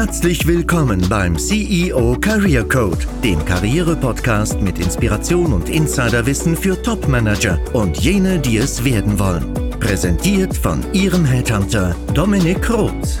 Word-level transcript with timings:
Herzlich 0.00 0.46
willkommen 0.46 1.04
beim 1.08 1.36
CEO 1.36 2.16
Career 2.20 2.62
Code, 2.62 3.04
dem 3.24 3.44
Karriere-Podcast 3.44 4.60
mit 4.60 4.78
Inspiration 4.78 5.52
und 5.52 5.68
Insiderwissen 5.68 6.56
für 6.56 6.80
Top-Manager 6.80 7.58
und 7.74 7.98
jene, 7.98 8.38
die 8.38 8.58
es 8.58 8.84
werden 8.84 9.18
wollen. 9.18 9.52
Präsentiert 9.80 10.56
von 10.56 10.84
Ihrem 10.94 11.24
Headhunter 11.24 11.96
Dominik 12.14 12.70
Roth. 12.70 13.20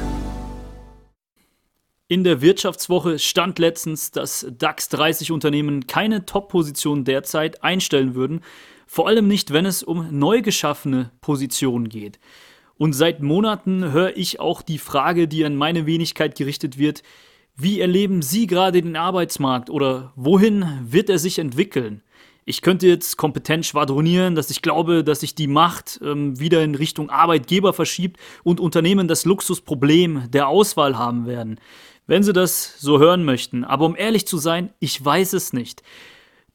In 2.06 2.22
der 2.22 2.42
Wirtschaftswoche 2.42 3.18
stand 3.18 3.58
letztens, 3.58 4.12
dass 4.12 4.46
DAX 4.48 4.88
30 4.90 5.32
Unternehmen 5.32 5.88
keine 5.88 6.26
Top-Position 6.26 7.02
derzeit 7.02 7.64
einstellen 7.64 8.14
würden, 8.14 8.42
vor 8.86 9.08
allem 9.08 9.26
nicht, 9.26 9.52
wenn 9.52 9.66
es 9.66 9.82
um 9.82 10.16
neu 10.16 10.42
geschaffene 10.42 11.10
Positionen 11.22 11.88
geht. 11.88 12.20
Und 12.78 12.92
seit 12.92 13.20
Monaten 13.20 13.92
höre 13.92 14.16
ich 14.16 14.40
auch 14.40 14.62
die 14.62 14.78
Frage, 14.78 15.28
die 15.28 15.44
an 15.44 15.56
meine 15.56 15.84
Wenigkeit 15.84 16.36
gerichtet 16.36 16.78
wird, 16.78 17.02
wie 17.56 17.80
erleben 17.80 18.22
Sie 18.22 18.46
gerade 18.46 18.80
den 18.80 18.94
Arbeitsmarkt 18.94 19.68
oder 19.68 20.12
wohin 20.14 20.64
wird 20.86 21.10
er 21.10 21.18
sich 21.18 21.40
entwickeln? 21.40 22.02
Ich 22.44 22.62
könnte 22.62 22.86
jetzt 22.86 23.16
kompetent 23.16 23.66
schwadronieren, 23.66 24.36
dass 24.36 24.48
ich 24.48 24.62
glaube, 24.62 25.02
dass 25.04 25.20
sich 25.20 25.34
die 25.34 25.48
Macht 25.48 26.00
ähm, 26.02 26.38
wieder 26.38 26.62
in 26.62 26.76
Richtung 26.76 27.10
Arbeitgeber 27.10 27.72
verschiebt 27.74 28.18
und 28.44 28.60
Unternehmen 28.60 29.08
das 29.08 29.24
Luxusproblem 29.26 30.30
der 30.30 30.48
Auswahl 30.48 30.96
haben 30.96 31.26
werden. 31.26 31.60
Wenn 32.06 32.22
Sie 32.22 32.32
das 32.32 32.80
so 32.80 33.00
hören 33.00 33.24
möchten, 33.24 33.64
aber 33.64 33.84
um 33.84 33.96
ehrlich 33.96 34.26
zu 34.26 34.38
sein, 34.38 34.72
ich 34.78 35.04
weiß 35.04 35.34
es 35.34 35.52
nicht. 35.52 35.82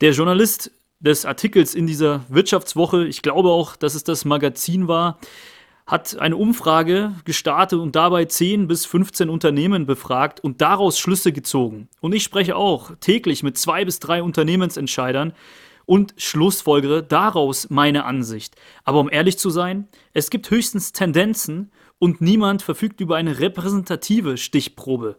Der 0.01 0.13
Journalist 0.13 0.71
des 0.99 1.25
Artikels 1.25 1.75
in 1.75 1.85
dieser 1.85 2.23
Wirtschaftswoche, 2.29 3.05
ich 3.05 3.21
glaube 3.21 3.49
auch, 3.49 3.75
dass 3.75 3.93
es 3.93 4.03
das 4.03 4.25
Magazin 4.25 4.87
war, 4.87 5.19
hat 5.85 6.17
eine 6.17 6.37
Umfrage 6.37 7.13
gestartet 7.25 7.79
und 7.79 7.95
dabei 7.95 8.25
10 8.25 8.67
bis 8.67 8.85
15 8.85 9.29
Unternehmen 9.29 9.85
befragt 9.85 10.39
und 10.39 10.61
daraus 10.61 10.97
Schlüsse 10.97 11.33
gezogen. 11.33 11.89
Und 11.99 12.13
ich 12.13 12.23
spreche 12.23 12.55
auch 12.55 12.91
täglich 12.99 13.43
mit 13.43 13.57
zwei 13.57 13.83
bis 13.83 13.99
drei 13.99 14.23
Unternehmensentscheidern 14.23 15.33
und 15.85 16.13
schlussfolgere 16.17 17.03
daraus 17.03 17.69
meine 17.69 18.05
Ansicht. 18.05 18.55
Aber 18.85 19.01
um 19.01 19.11
ehrlich 19.11 19.37
zu 19.37 19.49
sein, 19.49 19.89
es 20.13 20.29
gibt 20.29 20.49
höchstens 20.49 20.93
Tendenzen 20.93 21.71
und 21.99 22.21
niemand 22.21 22.61
verfügt 22.61 23.01
über 23.01 23.17
eine 23.17 23.39
repräsentative 23.39 24.37
Stichprobe. 24.37 25.17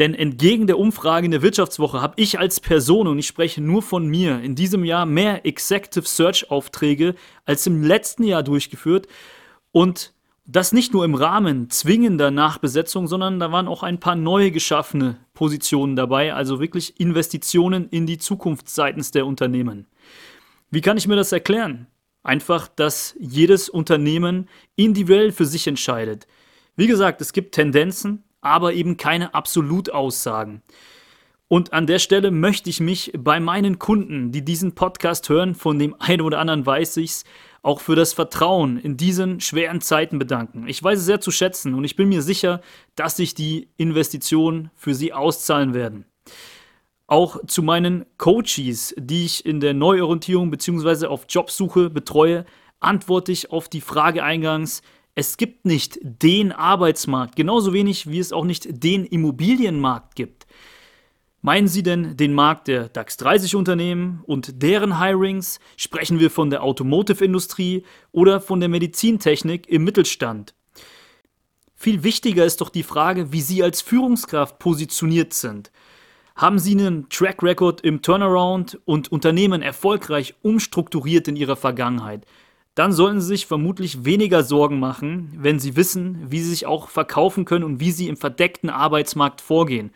Denn 0.00 0.14
entgegen 0.14 0.66
der 0.66 0.78
Umfrage 0.78 1.26
in 1.26 1.30
der 1.30 1.42
Wirtschaftswoche 1.42 2.00
habe 2.00 2.14
ich 2.16 2.38
als 2.38 2.58
Person, 2.58 3.06
und 3.06 3.18
ich 3.18 3.26
spreche 3.26 3.60
nur 3.60 3.82
von 3.82 4.06
mir, 4.06 4.40
in 4.40 4.54
diesem 4.54 4.84
Jahr 4.84 5.04
mehr 5.04 5.44
Executive 5.44 6.06
Search 6.06 6.50
Aufträge 6.50 7.14
als 7.44 7.66
im 7.66 7.84
letzten 7.84 8.24
Jahr 8.24 8.42
durchgeführt 8.42 9.06
und 9.72 10.12
das 10.46 10.72
nicht 10.72 10.92
nur 10.92 11.04
im 11.04 11.14
Rahmen 11.14 11.70
zwingender 11.70 12.30
Nachbesetzung, 12.30 13.06
sondern 13.06 13.38
da 13.38 13.52
waren 13.52 13.68
auch 13.68 13.82
ein 13.82 14.00
paar 14.00 14.16
neu 14.16 14.50
geschaffene 14.50 15.18
Positionen 15.32 15.94
dabei, 15.94 16.34
also 16.34 16.58
wirklich 16.58 16.98
Investitionen 16.98 17.88
in 17.88 18.06
die 18.06 18.18
Zukunft 18.18 18.68
seitens 18.68 19.12
der 19.12 19.26
Unternehmen. 19.26 19.86
Wie 20.70 20.80
kann 20.80 20.96
ich 20.96 21.06
mir 21.06 21.16
das 21.16 21.32
erklären? 21.32 21.86
Einfach, 22.22 22.68
dass 22.68 23.14
jedes 23.18 23.68
Unternehmen 23.68 24.48
individuell 24.76 25.32
für 25.32 25.46
sich 25.46 25.66
entscheidet. 25.66 26.26
Wie 26.76 26.86
gesagt, 26.86 27.20
es 27.20 27.32
gibt 27.32 27.54
Tendenzen, 27.54 28.24
aber 28.40 28.72
eben 28.72 28.96
keine 28.96 29.34
Absolutaussagen. 29.34 30.62
Und 31.52 31.72
an 31.72 31.88
der 31.88 31.98
Stelle 31.98 32.30
möchte 32.30 32.70
ich 32.70 32.78
mich 32.78 33.10
bei 33.18 33.40
meinen 33.40 33.80
Kunden, 33.80 34.30
die 34.30 34.44
diesen 34.44 34.76
Podcast 34.76 35.28
hören, 35.28 35.56
von 35.56 35.80
dem 35.80 35.96
einen 35.98 36.20
oder 36.20 36.38
anderen 36.38 36.64
weiß 36.64 36.98
ich's, 36.98 37.24
auch 37.62 37.80
für 37.80 37.96
das 37.96 38.12
Vertrauen 38.12 38.78
in 38.78 38.96
diesen 38.96 39.40
schweren 39.40 39.80
Zeiten 39.80 40.20
bedanken. 40.20 40.68
Ich 40.68 40.80
weiß 40.80 41.00
es 41.00 41.06
sehr 41.06 41.20
zu 41.20 41.32
schätzen 41.32 41.74
und 41.74 41.82
ich 41.82 41.96
bin 41.96 42.08
mir 42.08 42.22
sicher, 42.22 42.60
dass 42.94 43.16
sich 43.16 43.34
die 43.34 43.66
Investitionen 43.78 44.70
für 44.76 44.94
Sie 44.94 45.12
auszahlen 45.12 45.74
werden. 45.74 46.04
Auch 47.08 47.44
zu 47.48 47.64
meinen 47.64 48.06
Coaches, 48.16 48.94
die 48.96 49.24
ich 49.24 49.44
in 49.44 49.58
der 49.58 49.74
Neuorientierung 49.74 50.52
bzw. 50.52 51.06
auf 51.06 51.26
Jobsuche 51.28 51.90
betreue, 51.90 52.46
antworte 52.78 53.32
ich 53.32 53.50
auf 53.50 53.68
die 53.68 53.80
Frage 53.80 54.22
eingangs, 54.22 54.82
es 55.16 55.36
gibt 55.36 55.66
nicht 55.66 55.98
den 56.00 56.52
Arbeitsmarkt, 56.52 57.34
genauso 57.34 57.72
wenig 57.72 58.08
wie 58.08 58.20
es 58.20 58.32
auch 58.32 58.44
nicht 58.44 58.84
den 58.84 59.04
Immobilienmarkt 59.04 60.14
gibt. 60.14 60.39
Meinen 61.42 61.68
Sie 61.68 61.82
denn 61.82 62.18
den 62.18 62.34
Markt 62.34 62.68
der 62.68 62.90
DAX 62.90 63.16
30 63.16 63.56
Unternehmen 63.56 64.22
und 64.26 64.62
deren 64.62 64.98
Hirings? 64.98 65.58
Sprechen 65.78 66.20
wir 66.20 66.30
von 66.30 66.50
der 66.50 66.62
Automotive-Industrie 66.62 67.84
oder 68.12 68.42
von 68.42 68.60
der 68.60 68.68
Medizintechnik 68.68 69.66
im 69.66 69.84
Mittelstand? 69.84 70.54
Viel 71.74 72.02
wichtiger 72.02 72.44
ist 72.44 72.60
doch 72.60 72.68
die 72.68 72.82
Frage, 72.82 73.32
wie 73.32 73.40
Sie 73.40 73.62
als 73.62 73.80
Führungskraft 73.80 74.58
positioniert 74.58 75.32
sind. 75.32 75.72
Haben 76.36 76.58
Sie 76.58 76.72
einen 76.72 77.08
Track 77.08 77.42
Record 77.42 77.80
im 77.80 78.02
Turnaround 78.02 78.78
und 78.84 79.10
Unternehmen 79.10 79.62
erfolgreich 79.62 80.34
umstrukturiert 80.42 81.26
in 81.26 81.36
Ihrer 81.36 81.56
Vergangenheit? 81.56 82.26
Dann 82.74 82.92
sollten 82.92 83.22
Sie 83.22 83.28
sich 83.28 83.46
vermutlich 83.46 84.04
weniger 84.04 84.42
Sorgen 84.42 84.78
machen, 84.78 85.32
wenn 85.38 85.58
Sie 85.58 85.74
wissen, 85.74 86.30
wie 86.30 86.40
Sie 86.40 86.50
sich 86.50 86.66
auch 86.66 86.90
verkaufen 86.90 87.46
können 87.46 87.64
und 87.64 87.80
wie 87.80 87.92
Sie 87.92 88.08
im 88.08 88.18
verdeckten 88.18 88.68
Arbeitsmarkt 88.68 89.40
vorgehen. 89.40 89.90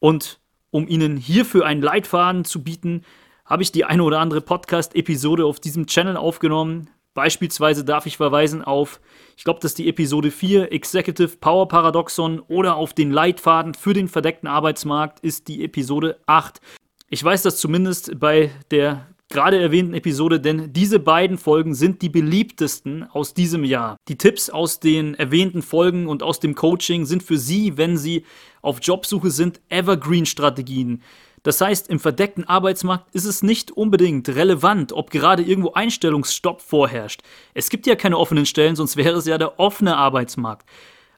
Und 0.00 0.40
um 0.70 0.86
Ihnen 0.86 1.16
hierfür 1.16 1.66
einen 1.66 1.82
Leitfaden 1.82 2.44
zu 2.44 2.62
bieten, 2.62 3.04
habe 3.44 3.62
ich 3.62 3.72
die 3.72 3.84
eine 3.84 4.02
oder 4.02 4.20
andere 4.20 4.40
Podcast-Episode 4.40 5.46
auf 5.46 5.60
diesem 5.60 5.86
Channel 5.86 6.16
aufgenommen. 6.16 6.90
Beispielsweise 7.14 7.84
darf 7.84 8.06
ich 8.06 8.18
verweisen 8.18 8.62
auf, 8.62 9.00
ich 9.36 9.44
glaube, 9.44 9.60
das 9.60 9.72
ist 9.72 9.78
die 9.78 9.88
Episode 9.88 10.30
4, 10.30 10.70
Executive 10.70 11.38
Power 11.38 11.66
Paradoxon, 11.66 12.40
oder 12.40 12.76
auf 12.76 12.92
den 12.92 13.10
Leitfaden 13.10 13.74
für 13.74 13.94
den 13.94 14.08
verdeckten 14.08 14.48
Arbeitsmarkt 14.48 15.20
ist 15.20 15.48
die 15.48 15.64
Episode 15.64 16.20
8. 16.26 16.60
Ich 17.08 17.24
weiß 17.24 17.42
das 17.42 17.56
zumindest 17.56 18.20
bei 18.20 18.50
der 18.70 19.06
gerade 19.28 19.60
erwähnten 19.60 19.94
Episode, 19.94 20.40
denn 20.40 20.72
diese 20.72 20.98
beiden 20.98 21.38
Folgen 21.38 21.74
sind 21.74 22.02
die 22.02 22.08
beliebtesten 22.08 23.04
aus 23.04 23.34
diesem 23.34 23.64
Jahr. 23.64 23.96
Die 24.08 24.18
Tipps 24.18 24.50
aus 24.50 24.80
den 24.80 25.14
erwähnten 25.14 25.62
Folgen 25.62 26.06
und 26.06 26.22
aus 26.22 26.40
dem 26.40 26.54
Coaching 26.54 27.04
sind 27.04 27.22
für 27.22 27.38
Sie, 27.38 27.76
wenn 27.76 27.96
Sie 27.96 28.24
auf 28.62 28.78
Jobsuche 28.82 29.30
sind, 29.30 29.60
Evergreen-Strategien. 29.68 31.02
Das 31.42 31.60
heißt, 31.60 31.88
im 31.88 32.00
verdeckten 32.00 32.44
Arbeitsmarkt 32.44 33.14
ist 33.14 33.24
es 33.24 33.42
nicht 33.42 33.70
unbedingt 33.70 34.28
relevant, 34.28 34.92
ob 34.92 35.10
gerade 35.10 35.42
irgendwo 35.42 35.72
Einstellungsstopp 35.72 36.60
vorherrscht. 36.60 37.22
Es 37.54 37.70
gibt 37.70 37.86
ja 37.86 37.94
keine 37.94 38.18
offenen 38.18 38.46
Stellen, 38.46 38.76
sonst 38.76 38.96
wäre 38.96 39.16
es 39.16 39.26
ja 39.26 39.38
der 39.38 39.60
offene 39.60 39.96
Arbeitsmarkt. 39.96 40.68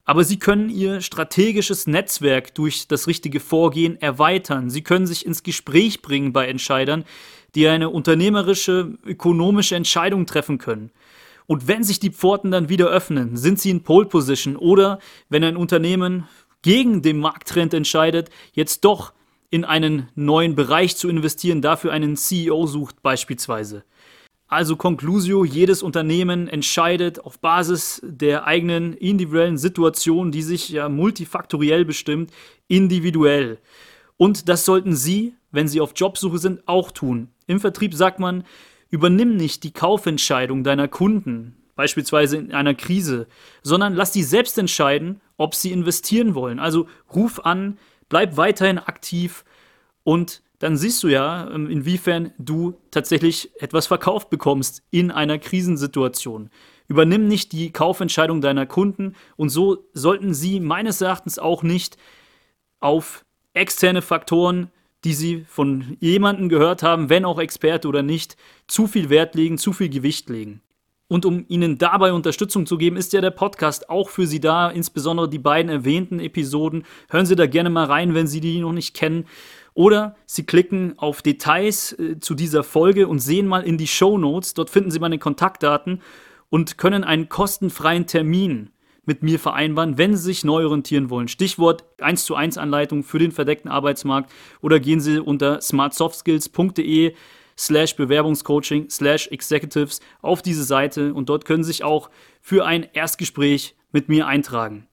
Aber 0.04 0.25
sie 0.25 0.38
können 0.38 0.71
ihr 0.71 1.03
strategisches 1.03 1.87
Netzwerk 1.87 2.54
durch 2.54 2.88
das 2.88 3.06
richtige 3.06 3.38
Vorgehen 3.38 4.00
erweitern. 4.00 4.69
Sie 4.69 4.82
können 4.82 5.06
sich 5.06 5.25
ins 5.25 5.42
Gespräch 5.42 6.03
bringen 6.03 6.32
bei 6.32 6.48
Entscheidern, 6.48 7.04
die 7.55 7.69
eine 7.69 7.91
unternehmerische, 7.91 8.99
ökonomische 9.05 9.77
Entscheidung 9.77 10.27
treffen 10.27 10.59
können. 10.59 10.91
Und 11.47 11.66
wenn 11.66 11.83
sich 11.83 11.99
die 11.99 12.11
Pforten 12.11 12.50
dann 12.50 12.69
wieder 12.69 12.87
öffnen, 12.87 13.37
sind 13.37 13.59
sie 13.59 13.71
in 13.71 13.83
Pole 13.83 14.06
Position 14.06 14.56
oder 14.56 15.00
wenn 15.28 15.43
ein 15.43 15.56
Unternehmen 15.56 16.28
gegen 16.62 17.03
den 17.03 17.19
Markttrend 17.19 17.75
entscheidet, 17.75 18.31
jetzt 18.53 18.84
doch 18.84 19.12
in 19.50 19.65
einen 19.65 20.09
neuen 20.15 20.55
Bereich 20.55 20.97
zu 20.97 21.09
investieren, 21.09 21.60
dafür 21.60 21.93
einen 21.93 22.16
CEO 22.16 22.66
sucht 22.66 23.03
beispielsweise. 23.03 23.84
Also 24.47 24.77
Conclusio, 24.77 25.44
jedes 25.44 25.83
Unternehmen 25.83 26.49
entscheidet 26.49 27.21
auf 27.21 27.39
Basis 27.39 28.00
der 28.05 28.47
eigenen 28.47 28.94
individuellen 28.94 29.59
Situation, 29.59 30.33
die 30.33 30.43
sich 30.43 30.69
ja 30.71 30.89
multifaktoriell 30.89 31.84
bestimmt, 31.84 32.33
individuell. 32.66 33.59
Und 34.16 34.49
das 34.49 34.65
sollten 34.65 34.97
Sie, 34.97 35.34
wenn 35.53 35.69
Sie 35.69 35.81
auf 35.81 35.93
Jobsuche 35.94 36.39
sind, 36.39 36.66
auch 36.66 36.91
tun. 36.91 37.28
Im 37.50 37.59
Vertrieb 37.59 37.94
sagt 37.94 38.21
man, 38.21 38.44
übernimm 38.91 39.37
nicht 39.37 39.65
die 39.65 39.72
Kaufentscheidung 39.72 40.62
deiner 40.62 40.87
Kunden, 40.87 41.56
beispielsweise 41.75 42.37
in 42.37 42.53
einer 42.53 42.75
Krise, 42.75 43.27
sondern 43.65 43.94
lass 43.94 44.12
sie 44.12 44.22
selbst 44.22 44.56
entscheiden, 44.56 45.21
ob 45.37 45.57
sie 45.57 45.72
investieren 45.72 46.36
wollen. 46.36 46.60
Also 46.60 46.86
ruf 47.13 47.45
an, 47.45 47.77
bleib 48.09 48.36
weiterhin 48.36 48.78
aktiv 48.78 49.45
und 50.04 50.42
dann 50.60 50.77
siehst 50.77 51.03
du 51.03 51.09
ja, 51.09 51.51
ähm, 51.51 51.69
inwiefern 51.69 52.33
du 52.39 52.75
tatsächlich 52.92 53.51
etwas 53.60 53.89
verkauft 53.89 54.30
bekommst 54.30 54.84
in 54.92 55.10
einer 55.10 55.41
Krisensituation. 55.41 56.51
Übernimm 56.86 57.27
nicht 57.27 57.51
die 57.51 57.72
Kaufentscheidung 57.72 58.41
deiner 58.42 58.66
Kunden 58.66 59.16
und 59.36 59.48
so 59.48 59.89
sollten 59.92 60.34
sie 60.34 60.60
meines 60.60 61.01
Erachtens 61.01 61.41
auch 61.41 61.65
nicht 61.65 61.97
auf 62.78 63.25
externe 63.54 64.03
Faktoren 64.03 64.71
die 65.05 65.15
sie 65.15 65.45
von 65.49 65.97
jemandem 66.01 66.49
gehört 66.49 66.83
haben, 66.83 67.09
wenn 67.09 67.25
auch 67.25 67.39
Experte 67.39 67.89
oder 67.89 68.03
nicht, 68.03 68.37
zu 68.67 68.87
viel 68.87 69.11
Wert 69.11 69.35
legen, 69.35 69.59
zu 69.59 69.73
viel 69.73 69.89
Gewicht 69.89 70.29
legen. 70.29 70.61
Und 71.11 71.27
um 71.27 71.45
Ihnen 71.49 71.77
dabei 71.77 72.13
Unterstützung 72.13 72.67
zu 72.67 72.79
geben, 72.79 72.97
ist 72.97 73.13
ja 73.13 73.21
der 73.21 73.33
Podcast 73.33 73.91
auch 73.91 74.11
für 74.11 74.29
Sie 74.29 74.39
da, 74.39 74.71
insbesondere 74.71 75.29
die 75.29 75.41
beiden 75.41 75.69
erwähnten 75.69 76.21
Episoden. 76.21 76.85
Hören 77.09 77.27
Sie 77.27 77.35
da 77.35 77.47
gerne 77.47 77.69
mal 77.69 77.87
rein, 77.87 78.15
wenn 78.15 78.29
Sie 78.29 78.41
die 78.41 78.61
noch 78.61 78.73
nicht 78.73 78.95
kennen. 78.95 79.27
Oder 79.75 80.15
Sie 80.27 80.45
klicken 80.45 80.97
auf 80.99 81.21
Details 81.23 81.99
äh, 81.99 82.21
zu 82.21 82.37
dieser 82.37 82.63
Folge 82.63 83.09
und 83.09 83.19
sehen 83.19 83.49
mal 83.49 83.65
in 83.65 83.77
die 83.77 83.89
Show 83.89 84.19
Notes. 84.19 84.55
Dort 84.55 84.71
finden 84.71 84.93
Sie 84.93 85.01
meine 85.01 85.19
Kontaktdaten 85.19 86.01
und 86.49 86.79
können 86.79 87.03
einen 87.03 87.29
kostenfreien 87.29 88.07
Termin 88.07 88.71
mit 89.05 89.23
mir 89.23 89.39
vereinbaren, 89.39 89.99
wenn 89.99 90.17
Sie 90.17 90.23
sich 90.23 90.45
neu 90.45 90.65
orientieren 90.65 91.11
wollen. 91.11 91.29
Stichwort 91.29 91.85
1 92.01 92.25
zu 92.25 92.35
1 92.35 92.59
Anleitung 92.59 93.03
für 93.03 93.19
den 93.19 93.33
verdeckten 93.33 93.71
Arbeitsmarkt 93.71 94.31
oder 94.61 94.81
gehen 94.81 95.01
Sie 95.01 95.19
unter 95.19 95.61
smartsoftskills.de 95.61 97.15
slash 97.59 97.97
Bewerbungscoaching 97.97 98.89
slash 98.89 99.29
Executives 99.29 100.01
auf 100.23 100.43
diese 100.43 100.65
Seite 100.65 101.13
und 101.15 101.29
dort 101.29 101.45
können 101.45 101.65
Sie 101.65 101.73
sich 101.73 101.85
auch 101.85 102.11
für 102.41 102.65
ein 102.65 102.87
Erstgespräch 102.93 103.75
mit 103.93 104.09
mir 104.09 104.27
eintragen. 104.27 104.87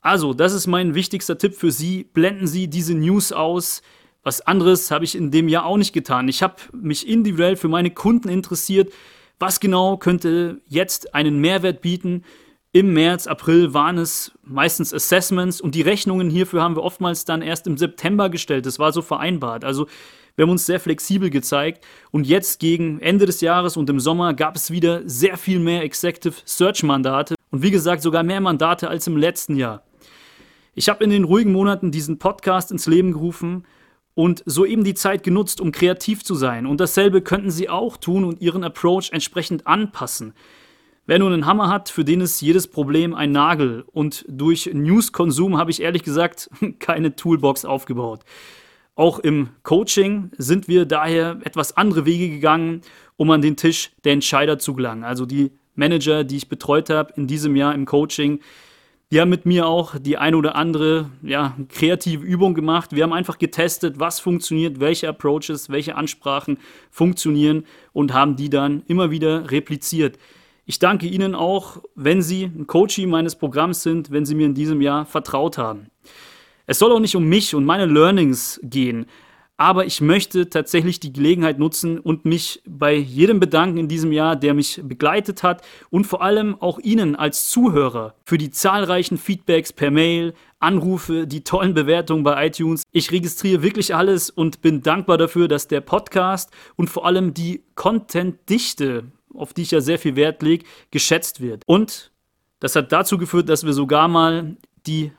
Also, 0.00 0.34
das 0.34 0.52
ist 0.52 0.66
mein 0.66 0.94
wichtigster 0.94 1.38
Tipp 1.38 1.54
für 1.54 1.70
Sie. 1.70 2.04
Blenden 2.04 2.48
Sie 2.48 2.68
diese 2.68 2.94
News 2.94 3.32
aus. 3.32 3.82
Was 4.24 4.40
anderes 4.40 4.90
habe 4.90 5.04
ich 5.04 5.14
in 5.14 5.30
dem 5.30 5.48
Jahr 5.48 5.64
auch 5.64 5.76
nicht 5.76 5.92
getan. 5.92 6.28
Ich 6.28 6.42
habe 6.42 6.56
mich 6.72 7.08
individuell 7.08 7.56
für 7.56 7.68
meine 7.68 7.90
Kunden 7.90 8.28
interessiert. 8.28 8.92
Was 9.38 9.60
genau 9.60 9.96
könnte 9.96 10.60
jetzt 10.66 11.14
einen 11.14 11.38
Mehrwert 11.38 11.82
bieten? 11.82 12.24
Im 12.74 12.94
März, 12.94 13.26
April 13.26 13.74
waren 13.74 13.98
es 13.98 14.32
meistens 14.42 14.94
Assessments 14.94 15.60
und 15.60 15.74
die 15.74 15.82
Rechnungen 15.82 16.30
hierfür 16.30 16.62
haben 16.62 16.74
wir 16.74 16.82
oftmals 16.82 17.26
dann 17.26 17.42
erst 17.42 17.66
im 17.66 17.76
September 17.76 18.30
gestellt. 18.30 18.64
Das 18.64 18.78
war 18.78 18.92
so 18.92 19.02
vereinbart. 19.02 19.62
Also 19.62 19.88
wir 20.36 20.44
haben 20.44 20.50
uns 20.50 20.64
sehr 20.64 20.80
flexibel 20.80 21.28
gezeigt 21.28 21.84
und 22.12 22.26
jetzt 22.26 22.60
gegen 22.60 22.98
Ende 23.00 23.26
des 23.26 23.42
Jahres 23.42 23.76
und 23.76 23.90
im 23.90 24.00
Sommer 24.00 24.32
gab 24.32 24.56
es 24.56 24.70
wieder 24.70 25.02
sehr 25.04 25.36
viel 25.36 25.58
mehr 25.58 25.82
Executive 25.82 26.34
Search 26.46 26.82
Mandate 26.82 27.34
und 27.50 27.62
wie 27.62 27.70
gesagt 27.70 28.00
sogar 28.00 28.22
mehr 28.22 28.40
Mandate 28.40 28.88
als 28.88 29.06
im 29.06 29.18
letzten 29.18 29.56
Jahr. 29.56 29.82
Ich 30.74 30.88
habe 30.88 31.04
in 31.04 31.10
den 31.10 31.24
ruhigen 31.24 31.52
Monaten 31.52 31.90
diesen 31.90 32.18
Podcast 32.18 32.72
ins 32.72 32.86
Leben 32.86 33.12
gerufen 33.12 33.66
und 34.14 34.42
soeben 34.46 34.84
die 34.84 34.94
Zeit 34.94 35.24
genutzt, 35.24 35.60
um 35.60 35.72
kreativ 35.72 36.24
zu 36.24 36.34
sein. 36.34 36.64
Und 36.64 36.80
dasselbe 36.80 37.20
könnten 37.20 37.50
Sie 37.50 37.68
auch 37.68 37.98
tun 37.98 38.24
und 38.24 38.40
Ihren 38.40 38.64
Approach 38.64 39.10
entsprechend 39.12 39.66
anpassen. 39.66 40.32
Wer 41.04 41.18
nun 41.18 41.32
einen 41.32 41.46
Hammer 41.46 41.68
hat, 41.68 41.88
für 41.88 42.04
den 42.04 42.20
ist 42.20 42.40
jedes 42.40 42.68
Problem 42.68 43.12
ein 43.12 43.32
Nagel. 43.32 43.84
Und 43.90 44.24
durch 44.28 44.70
News-Konsum 44.72 45.58
habe 45.58 45.72
ich 45.72 45.82
ehrlich 45.82 46.04
gesagt 46.04 46.48
keine 46.78 47.16
Toolbox 47.16 47.64
aufgebaut. 47.64 48.20
Auch 48.94 49.18
im 49.18 49.48
Coaching 49.64 50.30
sind 50.38 50.68
wir 50.68 50.84
daher 50.86 51.40
etwas 51.44 51.76
andere 51.76 52.06
Wege 52.06 52.28
gegangen, 52.28 52.82
um 53.16 53.30
an 53.30 53.42
den 53.42 53.56
Tisch 53.56 53.90
der 54.04 54.12
Entscheider 54.12 54.60
zu 54.60 54.74
gelangen. 54.74 55.02
Also 55.02 55.26
die 55.26 55.50
Manager, 55.74 56.22
die 56.22 56.36
ich 56.36 56.48
betreut 56.48 56.88
habe 56.88 57.12
in 57.16 57.26
diesem 57.26 57.56
Jahr 57.56 57.74
im 57.74 57.84
Coaching, 57.84 58.40
die 59.10 59.20
haben 59.20 59.28
mit 59.28 59.44
mir 59.44 59.66
auch 59.66 59.98
die 59.98 60.18
eine 60.18 60.36
oder 60.36 60.54
andere 60.54 61.10
ja, 61.22 61.56
kreative 61.68 62.24
Übung 62.24 62.54
gemacht. 62.54 62.92
Wir 62.92 63.02
haben 63.02 63.12
einfach 63.12 63.38
getestet, 63.38 63.98
was 63.98 64.20
funktioniert, 64.20 64.78
welche 64.78 65.08
Approaches, 65.08 65.68
welche 65.68 65.96
Ansprachen 65.96 66.58
funktionieren 66.90 67.64
und 67.92 68.14
haben 68.14 68.36
die 68.36 68.50
dann 68.50 68.82
immer 68.86 69.10
wieder 69.10 69.50
repliziert. 69.50 70.18
Ich 70.64 70.78
danke 70.78 71.06
Ihnen 71.06 71.34
auch, 71.34 71.82
wenn 71.96 72.22
Sie 72.22 72.44
ein 72.44 72.68
Coachie 72.68 73.06
meines 73.06 73.34
Programms 73.34 73.82
sind, 73.82 74.12
wenn 74.12 74.24
Sie 74.24 74.36
mir 74.36 74.46
in 74.46 74.54
diesem 74.54 74.80
Jahr 74.80 75.06
vertraut 75.06 75.58
haben. 75.58 75.88
Es 76.66 76.78
soll 76.78 76.92
auch 76.92 77.00
nicht 77.00 77.16
um 77.16 77.24
mich 77.24 77.54
und 77.56 77.64
meine 77.64 77.86
Learnings 77.86 78.60
gehen, 78.62 79.06
aber 79.56 79.86
ich 79.86 80.00
möchte 80.00 80.48
tatsächlich 80.48 80.98
die 80.98 81.12
Gelegenheit 81.12 81.58
nutzen 81.58 81.98
und 81.98 82.24
mich 82.24 82.62
bei 82.66 82.94
jedem 82.94 83.38
bedanken 83.38 83.78
in 83.78 83.88
diesem 83.88 84.10
Jahr, 84.10 84.34
der 84.34 84.54
mich 84.54 84.80
begleitet 84.82 85.42
hat 85.42 85.62
und 85.90 86.04
vor 86.04 86.22
allem 86.22 86.60
auch 86.60 86.78
Ihnen 86.78 87.16
als 87.16 87.48
Zuhörer 87.48 88.14
für 88.24 88.38
die 88.38 88.50
zahlreichen 88.50 89.18
Feedbacks 89.18 89.72
per 89.72 89.90
Mail, 89.90 90.34
Anrufe, 90.58 91.26
die 91.26 91.44
tollen 91.44 91.74
Bewertungen 91.74 92.24
bei 92.24 92.46
iTunes. 92.46 92.84
Ich 92.92 93.10
registriere 93.10 93.62
wirklich 93.62 93.94
alles 93.94 94.30
und 94.30 94.62
bin 94.62 94.80
dankbar 94.80 95.18
dafür, 95.18 95.48
dass 95.48 95.68
der 95.68 95.80
Podcast 95.80 96.50
und 96.76 96.88
vor 96.88 97.04
allem 97.04 97.34
die 97.34 97.62
Contentdichte, 97.74 99.04
auf 99.34 99.54
die 99.54 99.62
ich 99.62 99.70
ja 99.70 99.80
sehr 99.80 99.98
viel 99.98 100.16
Wert 100.16 100.42
lege, 100.42 100.64
geschätzt 100.90 101.40
wird. 101.40 101.62
Und 101.66 102.12
das 102.60 102.76
hat 102.76 102.92
dazu 102.92 103.18
geführt, 103.18 103.48
dass 103.48 103.64
wir 103.64 103.72
sogar 103.72 104.08
mal 104.08 104.56
die 104.86 105.12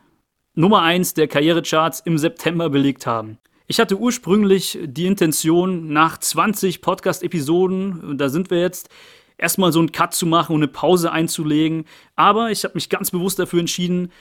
Nummer 0.56 0.82
1 0.82 1.14
der 1.16 1.28
Karrierecharts 1.28 2.02
im 2.02 2.18
September 2.18 2.70
belegt 2.70 3.06
haben. 3.06 3.38
Ich 3.68 3.80
hatte 3.80 3.98
ursprünglich 3.98 4.78
die 4.84 5.06
Intention, 5.06 5.92
nach 5.92 6.18
20 6.18 6.82
Podcast-Episoden, 6.82 8.18
da 8.18 8.30
sind 8.30 8.50
wir 8.52 8.60
jetzt, 8.60 8.90
erstmal 9.38 9.72
so 9.72 9.80
einen 9.80 9.92
Cut 9.92 10.14
zu 10.14 10.26
machen 10.26 10.54
und 10.54 10.62
eine 10.62 10.68
Pause 10.68 11.12
einzulegen. 11.12 11.86
Aber 12.16 12.52
ich 12.52 12.64
habe 12.64 12.76
mich 12.76 12.90
ganz 12.90 13.12
bewusst 13.12 13.40
dafür 13.40 13.60
entschieden, 13.60 14.12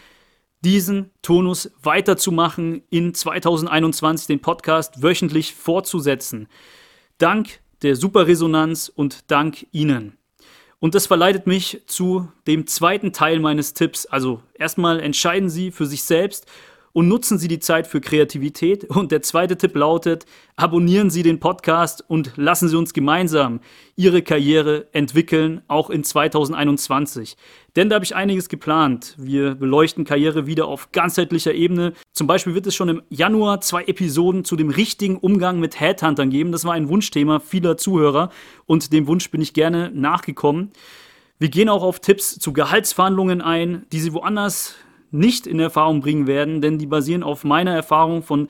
diesen 0.65 1.11
Tonus 1.23 1.73
weiterzumachen, 1.83 2.83
in 2.91 3.15
2021 3.15 4.29
den 4.29 4.41
Podcast 4.41 5.03
wöchentlich 5.03 5.55
fortzusetzen. 5.55 6.49
Dank 7.19 7.61
der 7.83 7.97
Superresonanz 7.97 8.91
und 8.95 9.31
dank 9.31 9.67
Ihnen. 9.73 10.17
Und 10.79 10.95
das 10.97 11.07
verleitet 11.07 11.47
mich 11.47 11.83
zu 11.87 12.29
dem 12.47 12.67
zweiten 12.67 13.13
Teil 13.13 13.39
meines 13.39 13.73
Tipps. 13.73 14.07
Also 14.07 14.43
erstmal 14.55 14.99
entscheiden 15.01 15.49
Sie 15.49 15.71
für 15.71 15.87
sich 15.87 16.03
selbst 16.03 16.47
und 16.93 17.09
nutzen 17.09 17.39
Sie 17.39 17.49
die 17.49 17.59
Zeit 17.59 17.87
für 17.87 18.01
Kreativität. 18.01 18.85
Und 18.85 19.13
der 19.13 19.23
zweite 19.23 19.57
Tipp 19.57 19.75
lautet, 19.75 20.27
abonnieren 20.57 21.11
Sie 21.11 21.23
den 21.23 21.41
Podcast 21.41 22.05
und 22.07 22.33
lassen 22.37 22.69
Sie 22.69 22.77
uns 22.77 22.93
gemeinsam 22.93 23.61
Ihre 23.97 24.23
Karriere 24.23 24.87
entwickeln, 24.93 25.63
auch 25.69 25.91
in 25.91 26.05
2021. 26.05 27.37
Denn 27.77 27.89
da 27.89 27.95
habe 27.95 28.05
ich 28.05 28.15
einiges 28.15 28.49
geplant. 28.49 29.15
Wir 29.19 29.55
beleuchten 29.55 30.05
Karriere 30.05 30.47
wieder 30.47 30.67
auf 30.67 30.93
ganzheitlicher 30.93 31.55
Ebene. 31.55 31.95
Zum 32.13 32.27
Beispiel 32.27 32.55
wird 32.55 32.67
es 32.67 32.75
schon 32.75 32.91
im 32.91 33.03
Januar 33.09 33.63
zwei 33.63 33.85
Episoden 33.85 34.45
zu 34.45 34.57
dem 34.57 34.71
richtigen 34.71 35.17
Umgang 35.17 35.59
mit 35.61 35.81
Headhuntern 35.81 36.31
geben. 36.31 36.53
Das 36.53 36.65
war 36.65 36.75
ein 36.75 36.89
Wunschthema 36.89 37.41
vieler 37.41 37.79
Zuhörer 37.79 38.31
und 38.67 38.93
dem 38.93 39.07
Wunsch 39.07 39.31
bin 39.31 39.41
ich 39.41 39.55
gerne 39.55 39.91
nachgekommen. 39.95 40.73
Wir 41.39 41.49
gehen 41.49 41.69
auch 41.69 41.83
auf 41.83 41.99
Tipps 42.01 42.39
zu 42.39 42.53
Gehaltsverhandlungen 42.53 43.41
ein, 43.41 43.85
die 43.91 44.01
Sie 44.01 44.13
woanders 44.13 44.77
nicht 45.13 45.47
in 45.47 45.61
Erfahrung 45.61 46.01
bringen 46.01 46.27
werden, 46.27 46.61
denn 46.61 46.79
die 46.79 46.87
basieren 46.87 47.23
auf 47.23 47.45
meiner 47.45 47.75
Erfahrung 47.75 48.23
von 48.23 48.49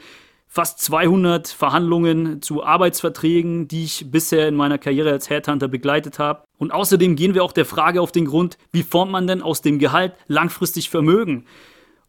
fast 0.49 0.81
200 0.81 1.49
Verhandlungen 1.49 2.43
zu 2.43 2.63
Arbeitsverträgen, 2.63 3.69
die 3.69 3.85
ich 3.85 4.11
bisher 4.11 4.49
in 4.49 4.55
meiner 4.55 4.77
Karriere 4.77 5.11
als 5.11 5.31
Headhunter 5.31 5.67
begleitet 5.67 6.19
habe. 6.19 6.45
Und 6.59 6.73
außerdem 6.73 7.17
gehen 7.17 7.35
wir 7.35 7.43
auch 7.43 7.53
der 7.53 7.65
Frage 7.65 8.03
auf 8.03 8.13
den 8.13 8.27
Grund, 8.27 8.59
wie 8.71 8.83
formt 8.83 9.13
man 9.13 9.27
denn 9.27 9.41
aus 9.41 9.63
dem 9.63 9.79
Gehalt 9.79 10.13
langfristig 10.27 10.91
Vermögen? 10.91 11.47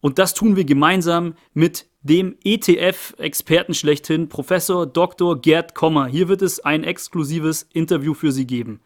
Und 0.02 0.18
das 0.18 0.34
tun 0.34 0.56
wir 0.56 0.64
gemeinsam 0.64 1.36
mit 1.54 1.86
dem 2.02 2.36
ETF-Experten 2.44 3.72
schlechthin, 3.72 4.28
Professor 4.28 4.86
Dr. 4.86 5.40
Gerd 5.40 5.74
Kommer. 5.74 6.06
Hier 6.06 6.28
wird 6.28 6.42
es 6.42 6.60
ein 6.60 6.84
exklusives 6.84 7.66
Interview 7.72 8.12
für 8.12 8.30
Sie 8.30 8.46
geben. 8.46 8.80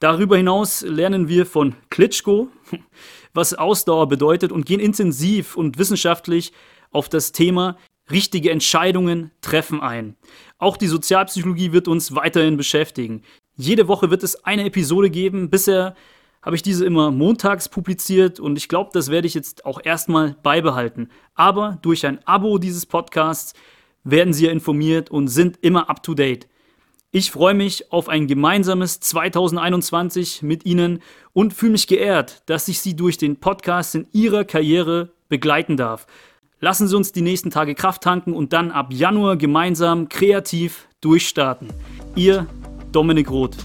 Darüber 0.00 0.36
hinaus 0.36 0.82
lernen 0.82 1.28
wir 1.28 1.46
von 1.46 1.74
Klitschko, 1.90 2.48
was 3.34 3.54
Ausdauer 3.54 4.08
bedeutet 4.08 4.52
und 4.52 4.66
gehen 4.66 4.80
intensiv 4.80 5.56
und 5.56 5.78
wissenschaftlich 5.78 6.52
auf 6.90 7.08
das 7.08 7.32
Thema 7.32 7.76
richtige 8.10 8.50
Entscheidungen 8.50 9.30
treffen 9.40 9.80
ein. 9.80 10.16
Auch 10.58 10.76
die 10.76 10.88
Sozialpsychologie 10.88 11.72
wird 11.72 11.88
uns 11.88 12.14
weiterhin 12.14 12.56
beschäftigen. 12.56 13.22
Jede 13.56 13.88
Woche 13.88 14.10
wird 14.10 14.22
es 14.22 14.44
eine 14.44 14.64
Episode 14.64 15.10
geben. 15.10 15.50
Bisher 15.50 15.94
habe 16.42 16.56
ich 16.56 16.62
diese 16.62 16.84
immer 16.84 17.10
montags 17.10 17.68
publiziert 17.68 18.38
und 18.38 18.58
ich 18.58 18.68
glaube, 18.68 18.90
das 18.92 19.10
werde 19.10 19.26
ich 19.26 19.34
jetzt 19.34 19.64
auch 19.64 19.80
erstmal 19.82 20.36
beibehalten. 20.42 21.08
Aber 21.34 21.78
durch 21.80 22.04
ein 22.04 22.18
Abo 22.26 22.58
dieses 22.58 22.84
Podcasts 22.84 23.54
werden 24.02 24.34
Sie 24.34 24.46
ja 24.46 24.52
informiert 24.52 25.10
und 25.10 25.28
sind 25.28 25.58
immer 25.62 25.88
up 25.88 26.02
to 26.02 26.14
date. 26.14 26.46
Ich 27.16 27.30
freue 27.30 27.54
mich 27.54 27.92
auf 27.92 28.08
ein 28.08 28.26
gemeinsames 28.26 28.98
2021 28.98 30.42
mit 30.42 30.66
Ihnen 30.66 31.00
und 31.32 31.54
fühle 31.54 31.70
mich 31.70 31.86
geehrt, 31.86 32.42
dass 32.46 32.66
ich 32.66 32.80
Sie 32.80 32.96
durch 32.96 33.18
den 33.18 33.36
Podcast 33.36 33.94
in 33.94 34.08
Ihrer 34.10 34.42
Karriere 34.42 35.10
begleiten 35.28 35.76
darf. 35.76 36.08
Lassen 36.58 36.88
Sie 36.88 36.96
uns 36.96 37.12
die 37.12 37.22
nächsten 37.22 37.50
Tage 37.50 37.76
Kraft 37.76 38.02
tanken 38.02 38.32
und 38.32 38.52
dann 38.52 38.72
ab 38.72 38.92
Januar 38.92 39.36
gemeinsam 39.36 40.08
kreativ 40.08 40.88
durchstarten. 41.00 41.68
Ihr 42.16 42.48
Dominik 42.90 43.30
Roth. 43.30 43.58